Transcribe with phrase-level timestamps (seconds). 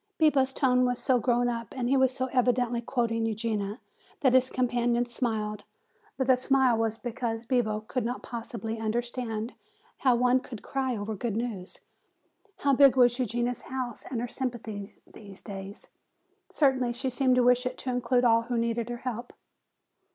[0.17, 3.79] Bibo's tone was so grown up and he was so evidently quoting Eugenia
[4.21, 5.63] that his companion smiled.
[6.17, 9.53] But the smile was because Bibo could not possibly understand
[9.99, 11.81] how one could cry over good news.
[12.65, 15.89] How big was Eugenia's house and her sympathy these days?
[16.49, 19.33] Certainly she seemed to wish it to include all who needed her help.